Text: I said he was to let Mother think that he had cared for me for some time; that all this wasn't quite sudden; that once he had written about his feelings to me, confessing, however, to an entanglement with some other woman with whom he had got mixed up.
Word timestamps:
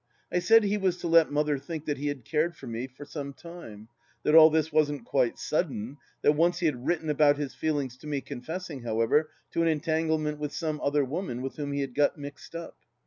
I 0.31 0.39
said 0.39 0.63
he 0.63 0.79
was 0.79 0.97
to 1.01 1.07
let 1.07 1.31
Mother 1.31 1.59
think 1.59 1.85
that 1.85 1.99
he 1.99 2.07
had 2.07 2.25
cared 2.25 2.55
for 2.55 2.65
me 2.65 2.87
for 2.87 3.05
some 3.05 3.33
time; 3.33 3.87
that 4.23 4.33
all 4.33 4.49
this 4.49 4.73
wasn't 4.73 5.05
quite 5.05 5.37
sudden; 5.37 5.97
that 6.23 6.31
once 6.31 6.57
he 6.57 6.65
had 6.65 6.87
written 6.87 7.07
about 7.11 7.37
his 7.37 7.53
feelings 7.53 7.97
to 7.97 8.07
me, 8.07 8.19
confessing, 8.19 8.81
however, 8.81 9.29
to 9.51 9.61
an 9.61 9.67
entanglement 9.67 10.39
with 10.39 10.53
some 10.53 10.81
other 10.81 11.05
woman 11.05 11.43
with 11.43 11.57
whom 11.57 11.71
he 11.71 11.81
had 11.81 11.93
got 11.93 12.17
mixed 12.17 12.55
up. 12.55 12.77